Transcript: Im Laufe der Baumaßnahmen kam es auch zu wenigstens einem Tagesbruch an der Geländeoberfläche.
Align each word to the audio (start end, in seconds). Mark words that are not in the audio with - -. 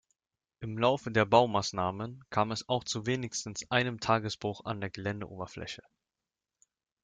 Im 0.61 0.79
Laufe 0.79 1.11
der 1.11 1.25
Baumaßnahmen 1.25 2.23
kam 2.31 2.49
es 2.49 2.67
auch 2.67 2.83
zu 2.83 3.05
wenigstens 3.05 3.69
einem 3.69 3.99
Tagesbruch 3.99 4.65
an 4.65 4.81
der 4.81 4.89
Geländeoberfläche. 4.89 5.83